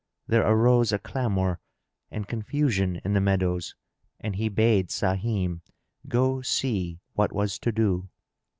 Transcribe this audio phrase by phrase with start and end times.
[0.25, 1.59] there arose a clamour
[2.09, 3.75] and confusion in the meadows,
[4.19, 5.61] and he bade Sahim
[6.07, 8.09] go see what was to do.